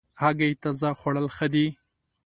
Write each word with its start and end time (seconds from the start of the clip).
هګۍ 0.21 0.51
تازه 0.61 0.89
خوړل 0.99 1.27
ښه 1.35 1.47
دي. 1.53 1.67